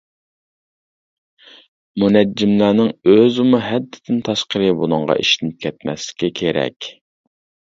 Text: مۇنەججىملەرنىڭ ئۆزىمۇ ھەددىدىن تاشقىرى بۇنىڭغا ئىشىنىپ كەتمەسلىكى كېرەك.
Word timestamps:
مۇنەججىملەرنىڭ 2.03 2.89
ئۆزىمۇ 3.11 3.59
ھەددىدىن 3.65 4.25
تاشقىرى 4.31 4.73
بۇنىڭغا 4.81 5.19
ئىشىنىپ 5.25 5.61
كەتمەسلىكى 5.67 6.33
كېرەك. 6.43 6.91